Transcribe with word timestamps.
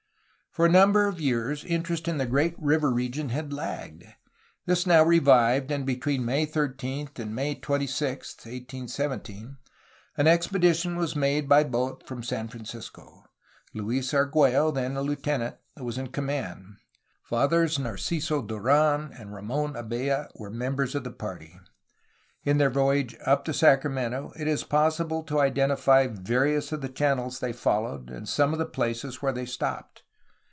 For 0.53 0.65
a 0.65 0.69
number 0.69 1.07
of 1.07 1.21
years, 1.21 1.63
interest 1.63 2.09
in 2.09 2.17
the 2.17 2.25
great 2.25 2.55
river 2.61 2.91
region 2.91 3.29
had 3.29 3.53
lagged. 3.53 4.03
This 4.65 4.85
now 4.85 5.01
revived, 5.01 5.71
and 5.71 5.85
between 5.85 6.25
May 6.25 6.45
13 6.45 7.07
and 7.15 7.33
May 7.33 7.55
26, 7.55 8.35
1817, 8.35 9.55
an 10.17 10.27
expedition 10.27 10.97
was 10.97 11.15
made 11.15 11.47
by 11.47 11.63
boat 11.63 12.05
from 12.05 12.21
San 12.21 12.49
Francisco. 12.49 13.23
Luis 13.73 14.11
Argiiello, 14.11 14.73
then 14.75 14.97
a 14.97 15.01
lieutenant, 15.01 15.55
was 15.77 15.97
in 15.97 16.07
com 16.07 16.25
430 16.27 16.35
A 16.35 16.75
HISTORY 16.75 16.79
OF 16.97 17.29
CALIFORNIA 17.29 17.79
mand. 17.79 17.79
Fathers 17.79 17.79
Narciso 17.79 18.41
Duran 18.45 19.13
and 19.13 19.29
Ram6n 19.29 19.79
Abella 19.79 20.27
were 20.35 20.51
members 20.51 20.95
of 20.95 21.05
the 21.05 21.11
party. 21.11 21.61
In 22.43 22.57
their 22.57 22.69
voyage 22.69 23.15
up 23.25 23.45
the 23.45 23.53
Sacramento 23.53 24.33
it 24.37 24.49
is 24.49 24.65
possible 24.65 25.23
to 25.23 25.39
identify 25.39 26.07
various 26.07 26.73
of 26.73 26.81
the 26.81 26.89
channels 26.89 27.39
they 27.39 27.53
followed 27.53 28.09
and 28.09 28.27
some 28.27 28.51
of 28.51 28.59
the 28.59 28.65
places 28.65 29.21
where 29.21 29.31
they 29.31 29.45
stopped. 29.45 30.03